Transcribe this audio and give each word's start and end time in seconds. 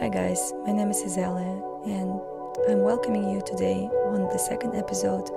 Hi, 0.00 0.08
guys, 0.08 0.52
my 0.64 0.70
name 0.70 0.90
is 0.90 1.02
Izalia, 1.02 1.58
and 1.84 2.20
I'm 2.70 2.82
welcoming 2.82 3.30
you 3.30 3.42
today 3.44 3.90
on 4.06 4.28
the 4.28 4.38
second 4.38 4.76
episode 4.76 5.28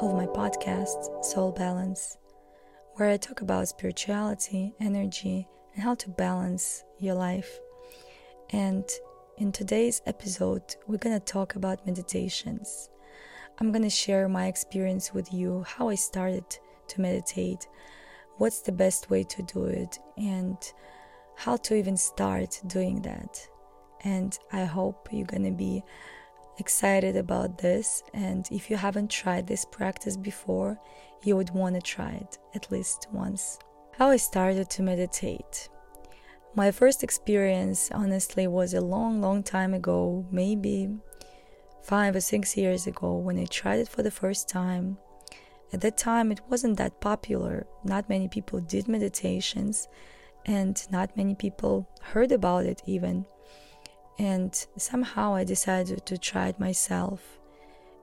of 0.00 0.14
my 0.14 0.26
podcast, 0.26 1.24
Soul 1.24 1.50
Balance, 1.50 2.18
where 2.96 3.08
I 3.08 3.16
talk 3.16 3.40
about 3.40 3.68
spirituality, 3.68 4.74
energy, 4.80 5.48
and 5.72 5.82
how 5.82 5.94
to 5.94 6.10
balance 6.10 6.84
your 6.98 7.14
life. 7.14 7.58
And 8.50 8.84
in 9.38 9.50
today's 9.50 10.02
episode, 10.04 10.76
we're 10.86 10.98
to 11.18 11.24
talk 11.24 11.56
about 11.56 11.86
meditations. 11.86 12.90
I'm 13.58 13.72
to 13.82 13.88
share 13.88 14.28
my 14.28 14.46
experience 14.46 15.14
with 15.14 15.32
you, 15.32 15.64
how 15.66 15.88
I 15.88 15.94
started 15.94 16.44
to 16.88 17.00
meditate, 17.00 17.66
what's 18.36 18.60
the 18.60 18.72
best 18.72 19.08
way 19.08 19.24
to 19.24 19.42
do 19.42 19.64
it, 19.64 19.98
and 20.18 20.58
how 21.34 21.56
to 21.56 21.74
even 21.74 21.96
start 21.96 22.60
doing 22.66 23.00
that 23.00 23.48
and 24.04 24.38
I 24.52 24.64
hope 24.64 25.08
you're 25.12 25.26
gonna 25.26 25.52
be 25.52 25.82
excited 26.58 27.16
about 27.16 27.58
this. 27.58 28.02
And 28.14 28.46
if 28.50 28.70
you 28.70 28.76
haven't 28.76 29.10
tried 29.10 29.46
this 29.46 29.64
practice 29.64 30.16
before, 30.16 30.78
you 31.22 31.36
would 31.36 31.50
want 31.50 31.74
to 31.76 31.80
try 31.80 32.12
it 32.12 32.38
at 32.54 32.70
least 32.70 33.08
once. 33.12 33.58
How 33.92 34.10
I 34.10 34.16
started 34.16 34.68
to 34.70 34.82
meditate. 34.82 35.68
My 36.54 36.70
first 36.70 37.02
experience, 37.02 37.90
honestly, 37.92 38.46
was 38.46 38.74
a 38.74 38.80
long, 38.80 39.20
long 39.20 39.42
time 39.42 39.72
ago, 39.72 40.26
maybe 40.30 40.90
five 41.82 42.14
or 42.14 42.20
six 42.20 42.56
years 42.56 42.86
ago, 42.86 43.16
when 43.16 43.38
I 43.38 43.46
tried 43.46 43.80
it 43.80 43.88
for 43.88 44.02
the 44.02 44.10
first 44.10 44.48
time. 44.48 44.98
At 45.72 45.80
that 45.80 45.96
time, 45.96 46.30
it 46.30 46.42
wasn't 46.50 46.76
that 46.76 47.00
popular. 47.00 47.66
Not 47.84 48.10
many 48.10 48.28
people 48.28 48.60
did 48.60 48.86
meditations, 48.86 49.88
and 50.44 50.86
not 50.90 51.16
many 51.16 51.34
people 51.34 51.88
heard 52.02 52.32
about 52.32 52.66
it 52.66 52.82
even. 52.84 53.24
And 54.22 54.54
somehow 54.76 55.34
I 55.34 55.42
decided 55.42 56.06
to 56.06 56.16
try 56.16 56.46
it 56.46 56.60
myself. 56.60 57.40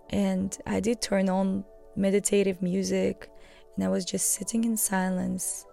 And 0.09 0.55
I 0.67 0.81
did 0.81 1.01
turn 1.01 1.29
on 1.29 1.63
meditative 1.95 2.61
music, 2.61 3.31
and 3.73 3.85
I 3.85 3.87
was 3.87 4.03
just 4.03 4.33
sitting 4.33 4.65
in 4.65 4.75
silence. 4.75 5.65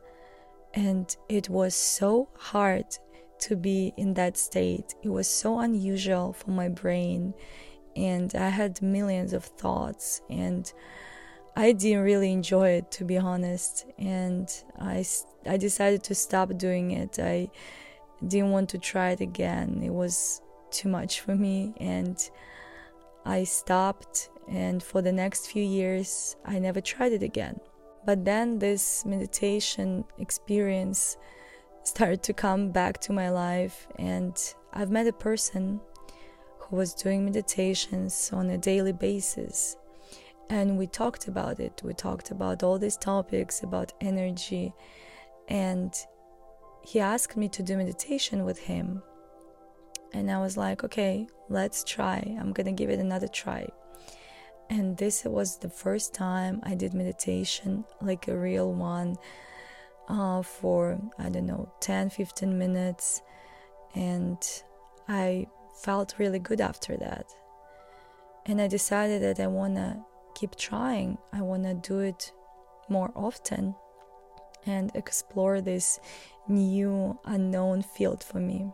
And 0.73 1.15
it 1.29 1.51
was 1.51 1.75
so 1.75 2.29
hard 2.39 2.87
to 3.41 3.57
be 3.57 3.93
in 3.97 4.15
that 4.15 4.37
state. 4.37 4.95
It 5.03 5.09
was 5.09 5.27
so 5.27 5.59
unusual 5.59 6.33
for 6.33 6.53
my 6.53 6.69
brain. 6.69 7.35
And 7.97 8.33
I 8.37 8.51
had 8.51 8.81
millions 8.81 9.33
of 9.33 9.45
thoughts. 9.45 10.21
And 10.31 10.73
I 11.57 11.73
didn't 11.73 12.05
really 12.05 12.31
enjoy 12.31 12.69
it, 12.69 12.93
to 12.93 13.05
be 13.05 13.19
honest. 13.19 13.85
And 13.99 14.49
I, 14.79 15.05
I 15.45 15.57
decided 15.57 16.05
to 16.05 16.15
stop 16.15 16.57
doing 16.57 16.93
it. 16.93 17.19
I 17.19 17.51
didn't 18.27 18.51
want 18.51 18.69
to 18.71 18.79
try 18.79 19.11
it 19.11 19.21
again. 19.21 19.81
It 19.83 19.93
was 19.93 20.41
too 20.71 20.89
much 20.89 21.21
for 21.21 21.35
me 21.35 21.75
and 21.79 22.19
I 23.25 23.45
stopped 23.45 24.31
and 24.49 24.83
for 24.83 25.03
the 25.03 25.13
next 25.13 25.49
few 25.49 25.63
years 25.63 26.37
I 26.45 26.59
never 26.59 26.81
tried 26.81 27.13
it 27.13 27.23
again. 27.23 27.61
But 28.05 28.25
then 28.25 28.59
this 28.59 29.05
meditation 29.05 30.05
experience 30.19 31.17
started 31.83 32.23
to 32.25 32.33
come 32.33 32.71
back 32.71 32.99
to 33.01 33.13
my 33.13 33.31
life 33.31 33.89
and 33.99 34.37
I've 34.73 34.91
met 34.91 35.07
a 35.07 35.13
person 35.13 35.81
who 36.59 36.77
was 36.77 36.95
doing 36.95 37.25
meditations 37.25 38.31
on 38.33 38.51
a 38.51 38.59
daily 38.59 38.93
basis 38.93 39.77
and 40.49 40.79
we 40.79 40.87
talked 40.87 41.27
about 41.27 41.59
it. 41.59 41.83
We 41.85 41.93
talked 41.93 42.31
about 42.31 42.63
all 42.63 42.79
these 42.79 42.97
topics 42.97 43.63
about 43.63 43.93
energy 44.01 44.73
and 45.49 45.93
he 46.87 47.01
asked 47.01 47.37
me 47.37 47.49
to 47.49 47.65
do 47.65 47.77
meditation 47.77 48.45
with 48.45 48.61
him. 48.61 49.03
And 50.13 50.31
I 50.31 50.39
was 50.39 50.57
like, 50.57 50.85
okay, 50.85 51.27
let's 51.49 51.83
try. 51.83 52.37
I'm 52.39 52.53
gonna 52.53 52.71
give 52.71 52.91
it 52.91 53.01
another 53.01 53.27
try. 53.27 53.69
And 54.71 54.97
this 54.97 55.25
was 55.25 55.59
the 55.59 55.69
first 55.69 56.15
time 56.15 56.61
I 56.63 56.77
did 56.77 56.95
meditation, 56.95 57.85
like 58.01 58.29
a 58.29 58.39
real 58.39 58.73
one, 58.73 59.17
uh, 60.09 60.43
for 60.43 61.01
I 61.19 61.29
don't 61.29 61.47
know, 61.47 61.73
10 61.81 62.11
15 62.11 62.57
minutes. 62.57 63.21
And 63.97 64.39
I 65.09 65.49
felt 65.83 66.15
really 66.19 66.39
good 66.39 66.61
after 66.61 66.97
that. 66.99 67.27
And 68.47 68.61
I 68.61 68.69
decided 68.69 69.23
that 69.23 69.43
I 69.43 69.49
wanna 69.49 70.05
keep 70.37 70.55
trying, 70.55 71.19
I 71.33 71.43
wanna 71.43 71.75
do 71.75 71.99
it 71.99 72.31
more 72.89 73.11
often 73.17 73.75
and 74.67 74.91
explore 74.95 75.61
this 75.61 76.01
new 76.49 77.19
unknown 77.25 77.83
field 77.83 78.23
for 78.23 78.39
me. 78.39 78.71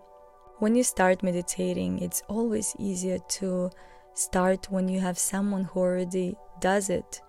When 0.58 0.74
you 0.74 0.82
start 0.82 1.22
meditating, 1.22 2.00
it's 2.00 2.22
always 2.28 2.74
easier 2.78 3.18
to 3.18 3.70
start 4.14 4.70
when 4.70 4.88
you 4.88 5.00
have 5.00 5.18
someone 5.18 5.64
who 5.64 5.80
already 5.80 6.36
does 6.60 6.90
it. 6.90 7.20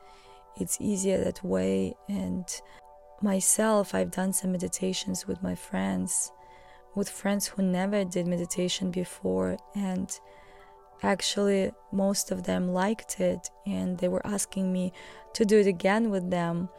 It's 0.60 0.80
easier 0.80 1.24
that 1.24 1.44
way. 1.44 1.96
And 2.08 2.46
myself, 3.22 3.96
I've 3.96 4.12
done 4.12 4.34
some 4.34 4.52
meditations 4.52 5.26
with 5.26 5.42
my 5.42 5.56
friends, 5.56 6.32
with 6.96 7.10
friends 7.10 7.48
who 7.48 7.64
never 7.64 8.04
did 8.04 8.28
meditation 8.28 8.92
before. 8.92 9.58
And 9.74 10.12
actually, 11.02 11.72
most 11.92 12.32
of 12.32 12.44
them 12.44 12.74
liked 12.74 13.20
it 13.20 13.50
and 13.66 13.98
they 13.98 14.08
were 14.08 14.26
asking 14.26 14.72
me 14.72 14.94
to 15.34 15.46
do 15.46 15.60
it 15.60 15.68
again 15.68 16.12
with 16.12 16.30
them 16.30 16.70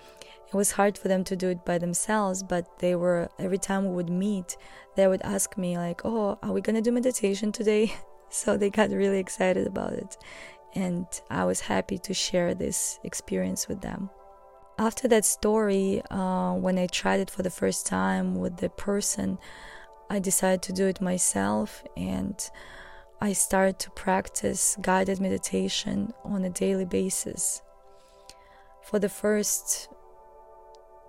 it 0.55 0.57
was 0.57 0.73
hard 0.73 0.97
for 0.97 1.09
them 1.09 1.25
to 1.25 1.35
do 1.35 1.49
it 1.49 1.65
by 1.65 1.79
themselves, 1.79 2.45
but 2.45 2.79
they 2.79 2.95
were, 2.95 3.29
every 3.41 3.59
time 3.59 3.87
we 3.89 3.95
would 3.97 4.09
meet, 4.09 4.57
they 4.95 5.09
would 5.09 5.23
ask 5.23 5.59
me, 5.59 5.77
like, 5.77 6.03
oh, 6.05 6.39
are 6.45 6.53
we 6.53 6.61
gonna 6.61 6.81
do 6.81 6.93
meditation 6.93 7.51
today? 7.51 7.93
so 8.31 8.57
they 8.57 8.71
got 8.71 8.91
really 8.91 9.19
excited 9.19 9.67
about 9.67 9.95
it. 9.95 10.17
And 10.77 11.07
I 11.29 11.45
was 11.45 11.61
happy 11.61 11.99
to 11.99 12.15
share 12.15 12.55
this 12.55 13.01
experience 13.03 13.67
with 13.67 13.81
them. 13.81 14.11
After 14.79 15.09
that 15.09 15.25
story, 15.25 16.03
uh, 16.11 16.53
when 16.55 16.79
I 16.79 16.87
tried 16.87 17.19
it 17.19 17.31
for 17.31 17.43
the 17.43 17.51
first 17.51 17.85
time 17.87 18.37
with 18.37 18.59
the 18.59 18.69
person, 18.69 19.39
I 20.09 20.21
decided 20.21 20.63
to 20.63 20.73
do 20.73 20.87
it 20.87 21.01
myself 21.01 21.83
and 21.97 22.39
I 23.21 23.33
started 23.33 23.81
to 23.81 23.91
practice 23.91 24.77
guided 24.81 25.21
meditation 25.21 26.13
on 26.25 26.45
a 26.45 26.51
daily 26.51 26.85
basis. 26.85 27.61
For 28.83 29.01
the 29.01 29.09
first 29.09 29.89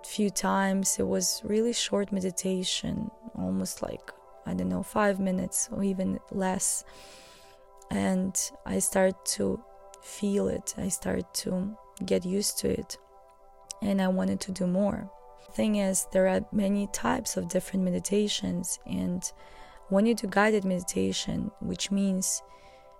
few 0.06 0.30
times 0.30 0.98
it 0.98 1.06
was 1.06 1.42
really 1.44 1.72
short 1.72 2.12
meditation 2.12 3.10
almost 3.34 3.82
like 3.82 4.12
i 4.46 4.54
don't 4.54 4.68
know 4.68 4.82
5 4.82 5.18
minutes 5.20 5.68
or 5.72 5.82
even 5.82 6.18
less. 6.30 6.84
And 7.90 8.34
i 8.64 8.78
started 8.78 9.16
to 9.36 9.62
feel 10.02 10.48
it. 10.48 10.74
I 10.78 10.88
started 10.88 11.26
to 11.42 11.76
get 12.04 12.24
used 12.24 12.58
to 12.58 12.68
it. 12.80 12.98
And 13.82 14.00
i 14.00 14.08
wanted 14.08 14.40
to 14.40 14.52
do 14.52 14.66
more. 14.66 15.10
Thing 15.52 15.76
is 15.76 16.06
there 16.12 16.28
are 16.28 16.44
many 16.52 16.88
types 16.88 17.36
of 17.36 17.48
different 17.48 17.84
meditations. 17.84 18.78
And 18.86 19.22
when 19.88 20.06
you 20.06 20.14
do 20.14 20.26
guided 20.28 20.64
meditation 20.64 21.50
which 21.60 21.90
means 21.90 22.42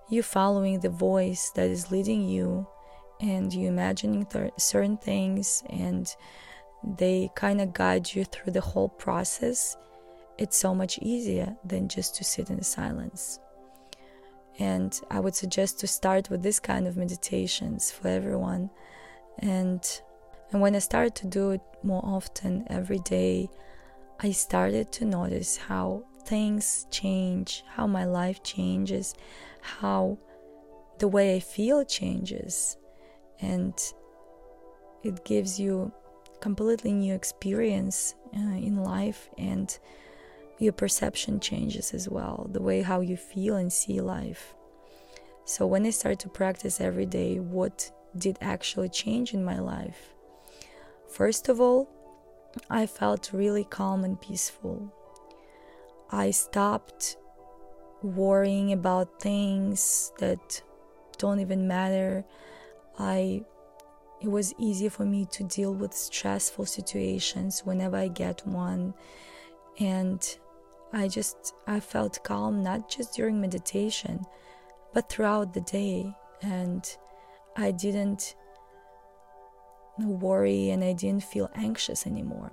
you 0.08 0.22
following 0.22 0.80
the 0.80 0.88
voice 0.90 1.50
that 1.56 1.68
is 1.68 1.90
leading 1.90 2.28
you 2.28 2.66
and 3.20 3.52
you 3.52 3.66
imagining 3.68 4.24
th- 4.26 4.52
certain 4.58 4.96
things 4.96 5.64
and 5.70 6.14
they 6.84 7.31
kind 7.34 7.60
of 7.60 7.72
guide 7.72 8.14
you 8.14 8.25
through 8.25 8.53
the 8.53 8.60
whole 8.60 8.88
process, 8.88 9.76
it's 10.38 10.56
so 10.56 10.75
much 10.75 10.98
easier 10.98 11.56
than 11.64 11.88
just 11.88 12.14
to 12.16 12.25
sit 12.25 12.50
in 12.50 12.62
silence. 12.62 13.41
And 14.59 14.98
I 15.10 15.20
would 15.20 15.34
suggest 15.34 15.81
to 15.81 15.86
start 15.86 16.31
with 16.31 16.42
this 16.42 16.60
kind 16.60 16.86
of 16.86 16.97
meditations 16.97 17.91
for 17.91 18.09
everyone. 18.09 18.70
And 19.38 19.82
and 20.53 20.60
when 20.60 20.76
I 20.76 20.78
started 20.78 21.15
to 21.16 21.26
do 21.26 21.50
it 21.50 21.60
more 21.82 22.04
often 22.04 22.66
every 22.69 23.00
day, 23.00 23.48
I 24.20 24.31
started 24.31 24.92
to 24.92 25.04
notice 25.04 25.56
how 25.56 26.04
things 26.25 26.86
change, 26.91 27.65
how 27.69 27.86
my 27.86 28.04
life 28.04 28.42
changes, 28.42 29.15
how 29.60 30.18
the 30.98 31.09
way 31.09 31.36
I 31.36 31.41
feel 31.41 31.84
changes. 31.84 32.77
And 33.41 33.74
it 35.03 35.24
gives 35.24 35.59
you 35.59 35.92
completely 36.41 36.92
new 36.92 37.15
experience 37.15 38.15
uh, 38.36 38.56
in 38.56 38.83
life 38.83 39.28
and 39.38 39.78
your 40.59 40.72
perception 40.72 41.38
changes 41.41 41.92
as 41.92 42.09
well 42.09 42.48
the 42.53 42.62
way 42.62 42.83
how 42.83 43.00
you 43.00 43.16
feel 43.16 43.56
and 43.56 43.72
see 43.72 44.00
life. 44.00 44.54
So 45.44 45.66
when 45.66 45.86
i 45.86 45.91
started 45.91 46.21
to 46.21 46.28
practice 46.28 46.80
every 46.80 47.06
day 47.06 47.38
what 47.38 47.91
did 48.16 48.38
actually 48.41 48.88
change 48.88 49.34
in 49.34 49.44
my 49.44 49.59
life? 49.59 50.15
First 51.09 51.48
of 51.48 51.60
all 51.60 51.88
i 52.71 52.86
felt 52.86 53.30
really 53.33 53.65
calm 53.65 54.04
and 54.04 54.21
peaceful. 54.21 54.92
I 56.10 56.30
stopped 56.30 57.16
worrying 58.03 58.72
about 58.72 59.21
things 59.21 60.12
that 60.18 60.62
don't 61.18 61.41
even 61.41 61.66
matter. 61.66 62.24
I 62.98 63.44
it 64.21 64.28
was 64.28 64.54
easier 64.59 64.91
for 64.91 65.04
me 65.04 65.27
to 65.27 65.45
deal 65.45 65.74
with 65.74 65.92
stressful 65.92 66.66
situations 66.66 67.63
whenever 67.65 67.97
I 67.97 68.09
get 68.09 68.47
one. 68.47 68.95
And 69.78 70.39
I 70.92 71.09
just 71.09 71.54
I 71.66 71.80
felt 71.80 72.24
calm 72.24 72.63
not 72.63 72.89
just 72.89 73.15
during 73.15 73.41
meditation, 73.41 74.24
but 74.95 75.09
throughout 75.09 75.53
the 75.53 75.60
day 75.60 76.15
and 76.42 76.97
I 77.57 77.71
didn't 77.71 78.34
worry 79.98 80.71
and 80.71 80.84
I 80.84 80.92
didn't 80.92 81.24
feel 81.24 81.51
anxious 81.54 82.07
anymore. 82.07 82.51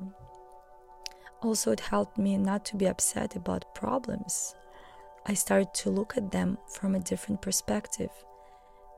Also, 1.42 1.72
it 1.72 1.82
helped 1.82 2.18
me 2.18 2.38
not 2.38 2.64
to 2.66 2.78
be 2.78 2.86
upset 2.86 3.36
about 3.36 3.76
problems. 3.76 4.56
I 5.26 5.34
started 5.34 5.74
to 5.76 5.90
look 5.90 6.16
at 6.16 6.32
them 6.32 6.58
from 6.70 6.96
a 6.96 7.00
different 7.00 7.42
perspective. 7.42 8.12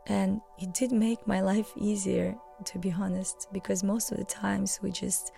And 0.06 0.42
it 0.60 0.74
did 0.74 0.92
make 0.92 1.26
my 1.26 1.42
life 1.52 1.72
easier, 1.76 2.36
to 2.63 2.80
be 2.80 2.92
honest, 2.92 3.48
because 3.52 3.84
most 3.84 4.12
of 4.12 4.18
the 4.18 4.24
times 4.24 4.80
we 4.81 4.92
just 4.92 5.31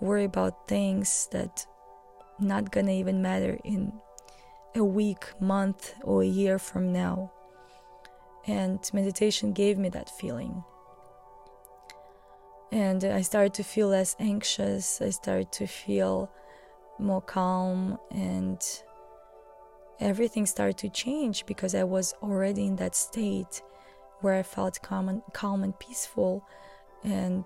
worry 0.00 0.24
about 0.24 0.68
things 0.68 1.28
that 1.32 1.66
not 2.38 2.70
gonna 2.70 2.92
even 2.92 3.22
matter 3.22 3.58
in 3.64 3.92
a 4.74 4.84
week, 4.84 5.32
month, 5.40 5.94
or 6.02 6.22
a 6.22 6.26
year 6.26 6.58
from 6.58 6.92
now. 6.92 7.32
And 8.46 8.78
meditation 8.92 9.52
gave 9.52 9.78
me 9.78 9.88
that 9.90 10.10
feeling 10.10 10.64
and 12.74 13.04
I 13.04 13.20
started 13.20 13.54
to 13.54 13.62
feel 13.62 13.88
less 13.88 14.16
anxious. 14.18 15.00
I 15.00 15.10
started 15.10 15.52
to 15.52 15.66
feel 15.68 16.28
more 16.98 17.22
calm, 17.22 17.98
and 18.10 18.60
everything 20.00 20.44
started 20.44 20.76
to 20.78 20.88
change 20.88 21.46
because 21.46 21.76
I 21.76 21.84
was 21.84 22.14
already 22.20 22.66
in 22.66 22.74
that 22.76 22.96
state 22.96 23.62
where 24.20 24.34
I 24.34 24.42
felt 24.42 24.80
calm 24.82 25.08
and, 25.08 25.22
calm 25.32 25.62
and 25.62 25.78
peaceful, 25.78 26.44
and 27.02 27.44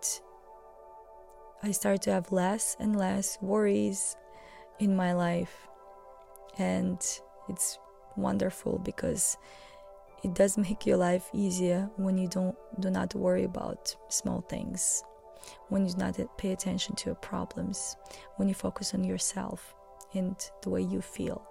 I 1.62 1.72
started 1.72 2.02
to 2.02 2.12
have 2.12 2.32
less 2.32 2.76
and 2.78 2.96
less 2.96 3.38
worries 3.40 4.16
in 4.78 4.94
my 4.94 5.12
life, 5.12 5.68
and 6.58 7.00
it's 7.48 7.78
wonderful 8.16 8.78
because 8.78 9.36
it 10.22 10.34
does 10.34 10.58
make 10.58 10.86
your 10.86 10.96
life 10.96 11.28
easier 11.32 11.90
when 11.96 12.18
you 12.18 12.28
don't 12.28 12.56
do 12.80 12.90
not 12.90 13.14
worry 13.14 13.44
about 13.44 13.94
small 14.08 14.40
things 14.42 15.02
when 15.68 15.86
you 15.86 15.92
do 15.92 15.98
not 15.98 16.38
pay 16.38 16.52
attention 16.52 16.94
to 16.96 17.06
your 17.06 17.14
problems, 17.16 17.96
when 18.36 18.48
you 18.48 18.54
focus 18.54 18.94
on 18.94 19.04
yourself 19.04 19.74
and 20.14 20.36
the 20.62 20.70
way 20.70 20.82
you 20.82 21.00
feel. 21.00 21.46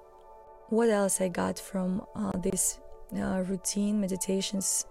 What 0.70 0.90
else 0.90 1.22
I 1.22 1.30
got 1.30 1.58
from 1.60 2.06
uh, 2.16 2.38
this 2.38 2.80
uh, 3.16 3.44
routine 3.48 4.02
meditations? 4.02 4.86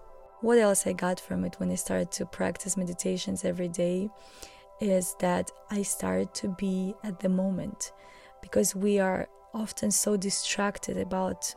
What 0.46 0.58
else 0.58 0.87
I 0.87 0.93
got 0.93 1.19
from 1.19 1.44
it 1.44 1.56
when 1.58 1.72
I 1.72 1.75
started 1.75 2.12
to 2.12 2.25
practice 2.25 2.76
meditations 2.76 3.44
every 3.44 3.66
day 3.66 4.08
is 4.81 5.16
that 5.19 5.50
I 5.72 5.82
started 5.82 6.32
to 6.34 6.54
be 6.56 6.94
at 7.02 7.19
the 7.19 7.28
moment 7.28 7.90
because 8.43 8.72
we 8.72 9.00
are 9.00 9.28
often 9.52 9.90
so 9.90 10.16
distracted 10.16 10.98
about 10.98 11.52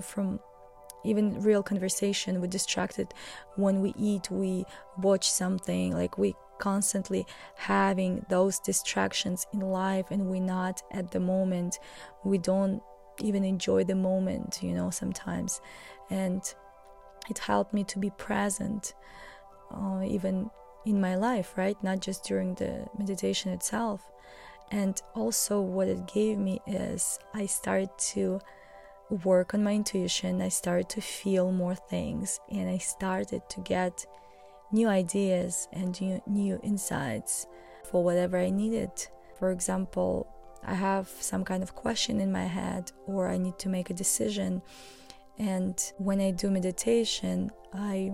from 0.00 0.40
even 1.04 1.42
real 1.42 1.62
conversation 1.62 2.40
we're 2.40 2.46
distracted 2.46 3.12
when 3.56 3.82
we 3.82 3.92
eat 3.98 4.30
we 4.30 4.64
watch 4.96 5.30
something 5.30 5.92
like 5.92 6.16
we 6.16 6.34
constantly 6.58 7.26
having 7.56 8.24
those 8.30 8.58
distractions 8.60 9.46
in 9.52 9.60
life 9.60 10.06
and 10.10 10.30
we're 10.30 10.40
not 10.40 10.80
at 10.92 11.10
the 11.10 11.20
moment 11.20 11.78
we 12.24 12.38
don't 12.38 12.80
even 13.20 13.44
enjoy 13.44 13.84
the 13.84 13.94
moment 13.94 14.60
you 14.62 14.72
know 14.72 14.90
sometimes. 14.90 15.60
And 16.10 16.42
it 17.30 17.38
helped 17.38 17.72
me 17.72 17.84
to 17.84 17.98
be 17.98 18.10
present 18.10 18.94
uh, 19.70 20.02
even 20.04 20.50
in 20.84 21.00
my 21.00 21.14
life 21.14 21.52
right 21.56 21.82
not 21.82 22.00
just 22.00 22.24
during 22.24 22.54
the 22.54 22.86
meditation 22.98 23.52
itself 23.52 24.10
and 24.70 25.02
also 25.14 25.60
what 25.60 25.88
it 25.88 26.06
gave 26.06 26.38
me 26.38 26.60
is 26.66 27.18
i 27.34 27.46
started 27.46 27.90
to 27.98 28.40
work 29.24 29.54
on 29.54 29.62
my 29.62 29.74
intuition 29.74 30.40
i 30.40 30.48
started 30.48 30.88
to 30.88 31.00
feel 31.00 31.52
more 31.52 31.74
things 31.74 32.40
and 32.50 32.68
i 32.68 32.78
started 32.78 33.42
to 33.48 33.60
get 33.60 34.06
new 34.72 34.88
ideas 34.88 35.68
and 35.72 36.00
new, 36.00 36.20
new 36.26 36.58
insights 36.62 37.46
for 37.84 38.02
whatever 38.02 38.38
I 38.38 38.50
needed. 38.50 38.90
For 39.38 39.50
example, 39.50 40.26
I 40.64 40.74
have 40.74 41.08
some 41.08 41.44
kind 41.44 41.62
of 41.62 41.74
question 41.74 42.20
in 42.20 42.32
my 42.32 42.44
head 42.44 42.90
or 43.06 43.28
I 43.28 43.36
need 43.36 43.58
to 43.60 43.68
make 43.68 43.90
a 43.90 43.94
decision. 43.94 44.62
And 45.38 45.80
when 45.98 46.20
I 46.20 46.30
do 46.30 46.50
meditation, 46.50 47.50
I 47.72 48.12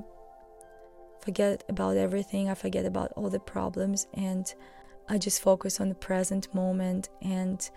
forget 1.20 1.64
about 1.68 1.96
everything, 1.96 2.48
I 2.48 2.54
forget 2.54 2.86
about 2.86 3.12
all 3.16 3.28
the 3.28 3.40
problems, 3.40 4.06
and 4.14 4.52
I 5.08 5.18
just 5.18 5.42
focus 5.42 5.80
on 5.80 5.88
the 5.88 5.94
present 5.94 6.54
moment. 6.54 7.08
And 7.22 7.68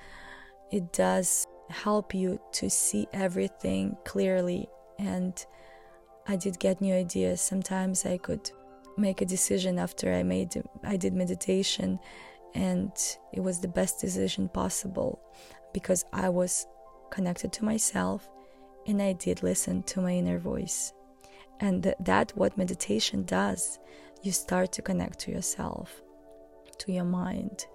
it 0.71 0.93
does 0.93 1.47
help 1.69 2.13
you 2.13 2.39
to 2.53 2.69
see 2.69 3.07
everything 3.13 3.97
clearly. 4.05 4.67
And 4.99 5.43
I 6.27 6.35
did 6.35 6.59
get 6.59 6.81
new 6.81 6.93
ideas. 6.93 7.41
Sometimes 7.41 8.05
I 8.05 8.17
could 8.17 8.51
make 8.97 9.21
a 9.21 9.25
decision 9.25 9.79
after 9.79 10.13
I 10.13 10.23
made 10.23 10.61
I 10.83 10.97
did 10.97 11.13
meditation 11.13 11.99
and 12.53 12.91
it 13.31 13.39
was 13.39 13.59
the 13.59 13.67
best 13.67 14.01
decision 14.01 14.49
possible 14.49 15.21
because 15.73 16.03
I 16.11 16.29
was 16.29 16.67
connected 17.09 17.53
to 17.53 17.65
myself 17.65 18.29
and 18.87 19.01
I 19.01 19.13
did 19.13 19.43
listen 19.43 19.83
to 19.83 20.01
my 20.01 20.11
inner 20.13 20.39
voice. 20.39 20.93
And 21.59 21.83
th- 21.83 21.95
that 22.01 22.31
what 22.35 22.57
meditation 22.57 23.23
does. 23.23 23.79
You 24.23 24.31
start 24.31 24.71
to 24.73 24.81
connect 24.81 25.19
to 25.19 25.31
yourself, 25.31 26.01
to 26.79 26.91
your 26.91 27.05
mind. 27.05 27.65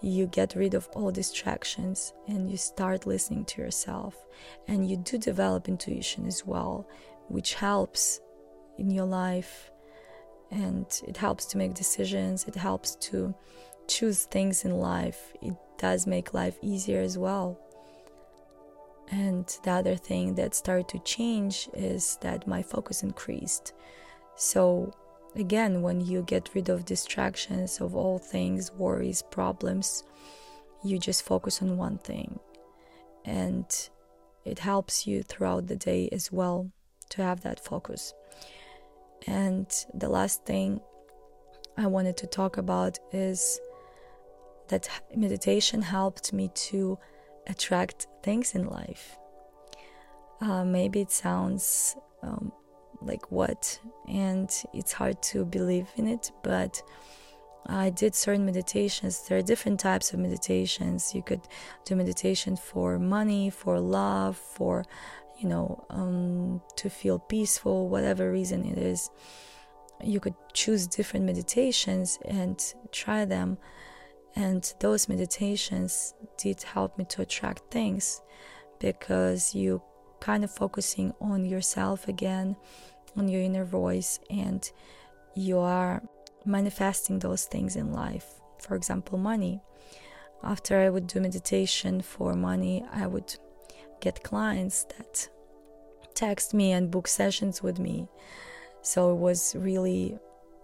You 0.00 0.26
get 0.26 0.56
rid 0.56 0.74
of 0.74 0.88
all 0.94 1.12
distractions 1.12 2.12
and 2.26 2.50
you 2.50 2.56
start 2.56 3.06
listening 3.06 3.44
to 3.46 3.62
yourself. 3.62 4.16
And 4.66 4.88
you 4.88 4.96
do 4.96 5.18
develop 5.18 5.68
intuition 5.68 6.26
as 6.26 6.44
well, 6.44 6.88
which 7.28 7.54
helps 7.54 8.20
in 8.78 8.90
your 8.90 9.06
life 9.06 9.70
and 10.52 10.86
it 11.08 11.16
helps 11.16 11.46
to 11.46 11.58
make 11.58 11.74
decisions 11.74 12.44
it 12.44 12.54
helps 12.54 12.94
to 12.96 13.34
choose 13.88 14.24
things 14.24 14.64
in 14.64 14.72
life 14.72 15.32
it 15.40 15.54
does 15.78 16.06
make 16.06 16.34
life 16.34 16.56
easier 16.62 17.00
as 17.00 17.18
well 17.18 17.58
and 19.12 19.46
the 19.62 19.70
other 19.70 19.94
thing 19.94 20.34
that 20.36 20.54
started 20.54 20.88
to 20.88 20.98
change 21.00 21.68
is 21.74 22.18
that 22.22 22.48
my 22.48 22.62
focus 22.62 23.02
increased. 23.02 23.74
So 24.36 24.92
again 25.36 25.82
when 25.82 26.00
you 26.00 26.22
get 26.22 26.54
rid 26.54 26.70
of 26.70 26.86
distractions 26.86 27.80
of 27.80 27.94
all 27.94 28.18
things 28.18 28.72
worries 28.72 29.22
problems 29.30 30.04
you 30.82 30.98
just 30.98 31.22
focus 31.22 31.62
on 31.62 31.76
one 31.76 31.98
thing. 31.98 32.38
And 33.24 33.66
it 34.44 34.58
helps 34.58 35.06
you 35.06 35.22
throughout 35.22 35.68
the 35.68 35.76
day 35.76 36.08
as 36.10 36.32
well 36.32 36.70
to 37.10 37.22
have 37.22 37.42
that 37.42 37.64
focus. 37.64 38.14
And 39.26 39.66
the 39.94 40.08
last 40.08 40.44
thing 40.44 40.80
I 41.76 41.86
wanted 41.86 42.16
to 42.18 42.26
talk 42.26 42.56
about 42.56 42.98
is 43.12 43.60
that 44.68 44.88
meditation 45.14 45.82
helped 45.82 46.32
me 46.32 46.50
to 46.54 46.98
attract 47.46 48.06
things 48.22 48.54
in 48.54 48.66
life. 48.66 49.18
Uh, 50.40 50.64
maybe 50.64 51.00
it 51.00 51.10
sounds 51.10 51.96
um, 52.22 52.52
like 53.00 53.30
what, 53.30 53.78
and 54.08 54.50
it's 54.72 54.92
hard 54.92 55.22
to 55.22 55.44
believe 55.44 55.88
in 55.96 56.08
it, 56.08 56.32
but 56.42 56.82
I 57.66 57.90
did 57.90 58.14
certain 58.14 58.44
meditations. 58.44 59.28
There 59.28 59.38
are 59.38 59.42
different 59.42 59.78
types 59.78 60.12
of 60.12 60.18
meditations. 60.18 61.14
You 61.14 61.22
could 61.22 61.42
do 61.84 61.94
meditation 61.94 62.56
for 62.56 62.98
money, 62.98 63.50
for 63.50 63.78
love, 63.78 64.36
for 64.36 64.84
you 65.38 65.48
know, 65.48 65.84
um, 65.90 66.62
to 66.76 66.88
feel 66.88 67.18
peaceful, 67.18 67.88
whatever 67.88 68.30
reason 68.30 68.64
it 68.64 68.78
is. 68.78 69.10
You 70.02 70.20
could 70.20 70.34
choose 70.52 70.86
different 70.86 71.26
meditations 71.26 72.18
and 72.24 72.62
try 72.92 73.24
them. 73.24 73.58
And 74.34 74.72
those 74.80 75.08
meditations 75.08 76.14
did 76.38 76.62
help 76.62 76.96
me 76.98 77.04
to 77.06 77.22
attract 77.22 77.70
things 77.70 78.22
because 78.78 79.54
you 79.54 79.82
kind 80.20 80.44
of 80.44 80.50
focusing 80.50 81.12
on 81.20 81.44
yourself 81.44 82.08
again, 82.08 82.56
on 83.16 83.28
your 83.28 83.42
inner 83.42 83.64
voice, 83.64 84.18
and 84.30 84.70
you 85.34 85.58
are 85.58 86.02
manifesting 86.44 87.18
those 87.18 87.44
things 87.44 87.76
in 87.76 87.92
life. 87.92 88.26
For 88.58 88.74
example, 88.74 89.18
money. 89.18 89.60
After 90.42 90.80
I 90.80 90.90
would 90.90 91.06
do 91.06 91.20
meditation 91.20 92.00
for 92.00 92.34
money, 92.34 92.84
I 92.92 93.06
would 93.06 93.34
get 94.00 94.24
clients 94.24 94.84
that 94.96 95.28
text 96.14 96.52
me 96.54 96.72
and 96.72 96.90
book 96.90 97.06
sessions 97.06 97.62
with 97.62 97.78
me. 97.78 98.08
So 98.82 99.12
it 99.12 99.18
was 99.18 99.54
really 99.56 100.18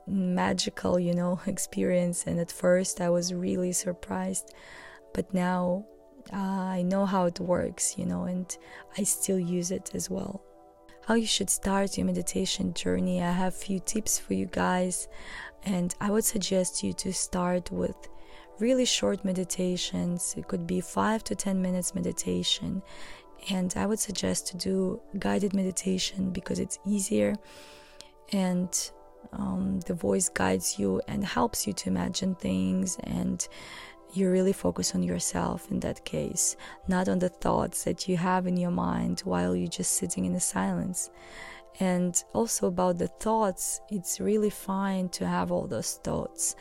magical, 0.09 0.99
you 0.99 1.15
know, 1.15 1.41
experience. 1.47 2.27
And 2.27 2.39
at 2.39 2.51
first, 2.51 3.01
I 3.01 3.11
was 3.11 3.35
really 3.35 3.73
surprised, 3.73 4.55
but 5.15 5.33
now 5.33 5.85
uh, 6.33 6.37
I 6.37 6.83
know 6.83 7.07
how 7.07 7.27
it 7.27 7.41
works, 7.41 7.97
you 7.99 8.07
know, 8.07 8.25
and 8.25 8.57
I 8.97 9.03
still 9.03 9.39
use 9.39 9.71
it 9.71 9.91
as 9.95 10.11
well. 10.11 10.43
How 11.07 11.15
you 11.15 11.27
should 11.27 11.49
start 11.49 11.97
your 11.97 12.07
meditation 12.07 12.75
journey. 12.75 13.23
I 13.23 13.33
have 13.33 13.55
few 13.55 13.81
tips 13.81 14.19
for 14.19 14.35
you 14.35 14.45
guys, 14.45 15.09
and 15.65 15.95
I 16.01 16.11
would 16.11 16.25
suggest 16.25 16.83
you 16.83 16.93
to 16.95 17.13
start 17.13 17.71
with 17.71 17.97
really 18.59 18.85
short 18.85 19.25
meditations. 19.25 20.35
It 20.37 20.49
could 20.49 20.67
be 20.67 20.81
five 20.81 21.25
to 21.25 21.35
10 21.35 21.63
minutes 21.63 21.95
meditation. 21.95 22.83
And 23.51 23.73
I 23.77 23.87
would 23.87 24.01
suggest 24.01 24.49
to 24.49 24.57
do 24.57 25.01
guided 25.19 25.55
meditation 25.55 26.31
because 26.31 26.59
it's 26.59 26.79
easier 26.85 27.37
and 28.33 28.91
um, 29.33 29.81
the 29.81 29.95
voice 29.95 30.29
guides 30.29 30.79
you 30.79 31.01
and 31.09 31.25
helps 31.25 31.67
you 31.67 31.73
to 31.73 31.89
imagine 31.89 32.35
things 32.35 32.97
and 33.05 33.47
you 34.13 34.31
really 34.31 34.53
focus 34.53 34.95
on 34.95 35.03
yourself 35.03 35.71
in 35.71 35.81
that 35.81 36.05
case, 36.05 36.57
not 36.87 37.09
on 37.09 37.19
the 37.19 37.29
thoughts 37.29 37.85
that 37.85 38.09
you 38.09 38.17
have 38.17 38.47
in 38.47 38.57
your 38.57 38.71
mind 38.71 39.21
while 39.21 39.55
you're 39.55 39.69
just 39.69 39.93
sitting 39.93 40.25
in 40.25 40.33
the 40.33 40.41
silence. 40.41 41.11
And 41.81 42.23
also 42.33 42.67
about 42.67 42.99
the 42.99 43.09
thoughts, 43.09 43.81
it's 43.91 44.19
really 44.19 44.51
fine 44.51 45.09
to 45.11 45.27
have 45.27 45.53
all 45.53 45.67
those 45.67 46.01
thoughts, 46.03 46.57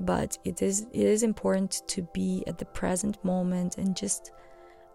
but 0.00 0.36
it 0.44 0.60
is 0.60 0.82
it 0.92 1.06
is 1.06 1.22
important 1.22 1.82
to 1.88 2.02
be 2.12 2.44
at 2.46 2.58
the 2.58 2.66
present 2.66 3.24
moment 3.24 3.78
and 3.78 3.96
just 3.96 4.32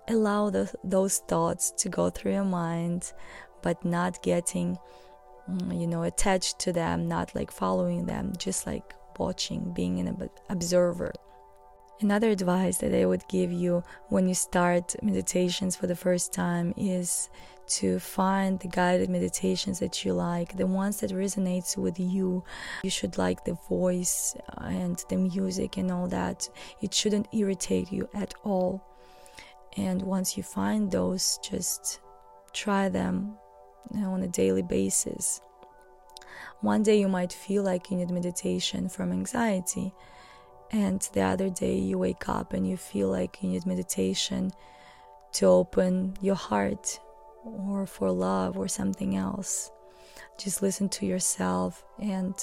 allow 0.09 0.49
the, 0.49 0.71
those 0.83 1.19
thoughts 1.19 1.71
to 1.71 1.89
go 1.89 2.09
through 2.09 2.33
your 2.33 2.43
mind, 2.43 3.13
but 3.61 3.83
not 3.83 4.21
getting 4.21 4.77
Mm, 5.49 5.79
you 5.79 5.87
know 5.87 6.03
attached 6.03 6.59
to 6.59 6.73
them, 6.73 7.07
not 7.07 7.35
like 7.35 7.51
following 7.51 8.05
them, 8.05 8.33
just 8.37 8.65
like 8.65 8.93
watching, 9.19 9.73
being 9.73 9.99
an 9.99 10.29
observer. 10.49 11.11
Another 11.99 12.29
advice 12.29 12.77
that 12.77 12.93
I 12.93 13.05
would 13.05 13.27
give 13.27 13.51
you 13.51 13.83
when 14.09 14.27
you 14.27 14.35
start 14.35 14.95
meditations 15.01 15.75
for 15.75 15.87
the 15.87 15.95
first 15.95 16.33
time 16.33 16.73
is 16.75 17.29
to 17.65 17.99
find 17.99 18.59
the 18.59 18.67
guided 18.67 19.09
meditations 19.09 19.79
that 19.79 20.03
you 20.03 20.13
like, 20.13 20.57
the 20.57 20.67
ones 20.67 20.99
that 20.99 21.11
resonates 21.11 21.77
with 21.77 21.99
you. 21.99 22.43
You 22.83 22.89
should 22.89 23.17
like 23.17 23.45
the 23.45 23.57
voice 23.69 24.35
and 24.57 25.01
the 25.07 25.17
music 25.17 25.77
and 25.77 25.91
all 25.91 26.07
that. 26.07 26.49
It 26.81 26.93
shouldn't 26.93 27.27
irritate 27.31 27.91
you 27.91 28.09
at 28.13 28.33
all. 28.43 28.83
And 29.77 30.01
once 30.01 30.35
you 30.35 30.43
find 30.43 30.91
those, 30.91 31.39
just 31.41 32.01
try 32.53 32.89
them 32.89 33.37
on 33.95 34.23
a 34.23 34.27
daily 34.27 34.61
basis. 34.61 35.41
One 36.61 36.83
day 36.83 36.99
you 36.99 37.07
might 37.07 37.33
feel 37.33 37.63
like 37.63 37.91
you 37.91 37.97
need 37.97 38.09
meditation 38.09 38.87
from 38.87 39.11
anxiety 39.11 39.93
and 40.71 41.07
the 41.13 41.21
other 41.21 41.49
day 41.49 41.77
you 41.77 41.97
wake 41.97 42.27
up 42.27 42.53
and 42.53 42.67
you 42.67 42.77
feel 42.77 43.09
like 43.09 43.37
you 43.41 43.49
need 43.49 43.65
meditation 43.65 44.51
to 45.33 45.45
open 45.45 46.15
your 46.21 46.35
heart 46.35 46.99
or 47.43 47.85
for 47.85 48.11
love 48.11 48.57
or 48.57 48.67
something 48.67 49.15
else. 49.15 49.71
Just 50.37 50.61
listen 50.61 50.89
to 50.89 51.05
yourself 51.05 51.83
and 51.99 52.33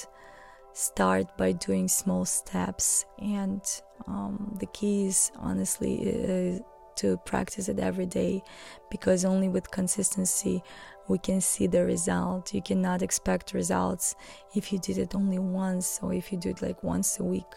start 0.75 1.37
by 1.37 1.52
doing 1.52 1.88
small 1.88 2.25
steps. 2.25 3.04
And 3.18 3.62
um, 4.06 4.56
the 4.61 4.66
key 4.66 5.06
is 5.06 5.32
honestly 5.37 5.94
is 6.02 6.61
to 6.97 7.16
practice 7.25 7.68
it 7.68 7.78
every 7.78 8.06
day 8.06 8.42
because 8.90 9.25
only 9.25 9.49
with 9.49 9.70
consistency 9.70 10.62
we 11.11 11.19
can 11.19 11.40
see 11.40 11.67
the 11.67 11.85
result. 11.85 12.55
You 12.55 12.62
cannot 12.62 13.02
expect 13.02 13.52
results 13.52 14.14
if 14.55 14.73
you 14.73 14.79
did 14.79 14.97
it 14.97 15.14
only 15.14 15.40
once 15.40 15.99
or 16.02 16.14
if 16.14 16.31
you 16.31 16.38
do 16.38 16.50
it 16.50 16.62
like 16.62 16.83
once 16.85 17.19
a 17.19 17.25
week. 17.25 17.52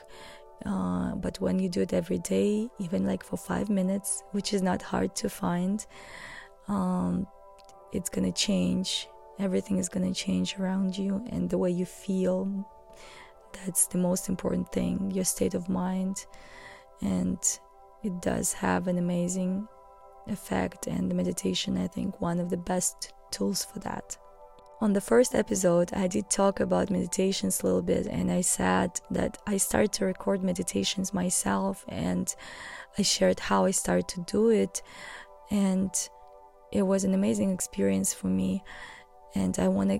Uh, 0.65 1.13
but 1.15 1.39
when 1.39 1.59
you 1.59 1.69
do 1.69 1.81
it 1.81 1.93
every 1.93 2.17
day, 2.17 2.67
even 2.79 3.05
like 3.05 3.23
for 3.23 3.37
five 3.37 3.69
minutes, 3.69 4.23
which 4.31 4.53
is 4.53 4.61
not 4.61 4.81
hard 4.81 5.15
to 5.15 5.29
find, 5.29 5.85
um, 6.67 7.27
it's 7.91 8.09
gonna 8.09 8.31
change. 8.31 9.07
Everything 9.39 9.77
is 9.77 9.89
gonna 9.89 10.13
change 10.13 10.57
around 10.59 10.97
you, 10.97 11.23
and 11.29 11.49
the 11.49 11.57
way 11.57 11.69
you 11.69 11.85
feel. 11.85 12.65
That's 13.53 13.85
the 13.87 13.99
most 13.99 14.29
important 14.29 14.71
thing 14.71 15.11
your 15.11 15.25
state 15.25 15.53
of 15.53 15.69
mind. 15.69 16.25
And 17.01 17.37
it 18.03 18.19
does 18.21 18.53
have 18.53 18.87
an 18.87 18.97
amazing 18.97 19.67
effect, 20.27 20.87
and 20.87 21.13
meditation, 21.13 21.77
I 21.77 21.87
think, 21.87 22.19
one 22.19 22.39
of 22.39 22.49
the 22.49 22.57
best 22.57 23.12
tools 23.33 23.65
for 23.65 23.79
that. 23.79 24.17
On 24.81 24.93
the 24.93 25.07
first 25.11 25.33
episode, 25.33 25.89
I 25.93 26.07
did 26.07 26.29
talk 26.29 26.59
about 26.59 26.89
meditations 26.89 27.61
a 27.61 27.65
little 27.65 27.81
bit, 27.81 28.05
and 28.07 28.29
I 28.29 28.41
said 28.41 28.91
that 29.11 29.37
I 29.47 29.57
started 29.57 29.93
to 29.93 30.05
record 30.05 30.43
meditations 30.43 31.13
myself, 31.13 31.85
and 31.87 32.27
I 32.97 33.01
shared 33.01 33.39
how 33.39 33.65
I 33.65 33.71
started 33.71 34.07
to 34.09 34.25
do 34.35 34.49
it, 34.49 34.81
and 35.49 35.91
it 36.71 36.83
was 36.83 37.05
an 37.05 37.13
amazing 37.13 37.51
experience 37.53 38.13
for 38.13 38.27
me, 38.27 38.61
and 39.35 39.57
I 39.57 39.67
want 39.69 39.89
to 39.91 39.99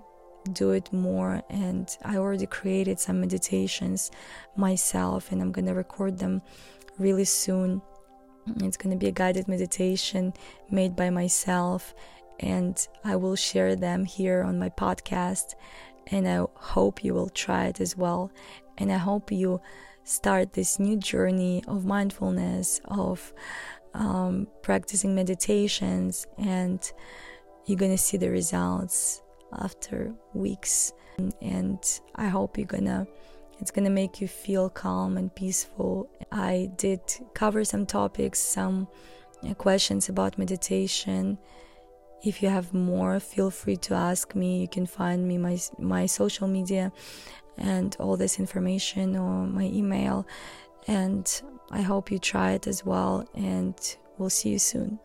do 0.51 0.71
it 0.71 0.91
more. 0.91 1.41
And 1.49 1.87
I 2.03 2.17
already 2.17 2.47
created 2.59 2.99
some 2.99 3.21
meditations 3.21 4.11
myself, 4.57 5.31
and 5.31 5.41
I'm 5.41 5.53
gonna 5.53 5.73
record 5.73 6.19
them 6.19 6.41
really 6.99 7.25
soon. 7.25 7.81
It's 8.57 8.75
gonna 8.75 8.97
be 8.97 9.07
a 9.07 9.19
guided 9.21 9.47
meditation 9.47 10.33
made 10.69 10.93
by 10.95 11.09
myself 11.09 11.93
and 12.39 12.87
I 13.03 13.15
will 13.15 13.35
share 13.35 13.75
them 13.75 14.05
here 14.05 14.43
on 14.43 14.59
my 14.59 14.69
podcast. 14.69 15.55
And 16.07 16.27
I 16.27 16.45
hope 16.55 17.03
you 17.03 17.13
will 17.13 17.29
try 17.29 17.67
it 17.67 17.79
as 17.79 17.95
well. 17.95 18.31
And 18.77 18.91
I 18.91 18.97
hope 18.97 19.31
you 19.31 19.61
start 20.03 20.53
this 20.53 20.79
new 20.79 20.97
journey 20.97 21.63
of 21.67 21.85
mindfulness, 21.85 22.81
of 22.85 23.33
um, 23.93 24.47
practicing 24.61 25.15
meditations, 25.15 26.27
and 26.37 26.91
you're 27.65 27.77
gonna 27.77 27.97
see 27.97 28.17
the 28.17 28.29
results 28.29 29.21
after 29.59 30.13
weeks. 30.33 30.93
And 31.41 31.79
I 32.15 32.27
hope 32.27 32.57
you're 32.57 32.67
gonna 32.67 33.07
it's 33.59 33.71
gonna 33.71 33.89
make 33.89 34.19
you 34.19 34.27
feel 34.27 34.69
calm 34.69 35.15
and 35.15 35.33
peaceful. 35.33 36.09
I 36.31 36.71
did 36.75 37.01
cover 37.33 37.63
some 37.63 37.85
topics, 37.85 38.39
some 38.39 38.87
uh, 39.47 39.53
questions 39.53 40.09
about 40.09 40.37
meditation 40.37 41.37
if 42.24 42.42
you 42.42 42.50
have 42.50 42.74
more, 42.74 43.20
feel 43.20 43.51
free 43.51 43.77
to 43.77 43.94
ask 43.94 44.34
me. 44.34 44.62
You 44.62 44.68
can 44.68 44.86
find 44.86 45.27
me 45.27 45.38
my 45.38 45.60
my 45.77 46.06
social 46.06 46.48
media 46.48 46.92
and 47.58 47.96
all 48.00 48.18
this 48.18 48.39
information 48.39 49.15
or 49.15 49.46
my 49.46 49.65
email. 49.65 50.25
And 50.88 51.25
I 51.72 51.82
hope 51.82 52.12
you 52.12 52.20
try 52.20 52.51
it 52.51 52.68
as 52.68 52.86
well. 52.86 53.27
And 53.36 53.75
we'll 54.18 54.30
see 54.30 54.50
you 54.50 54.60
soon. 54.60 55.00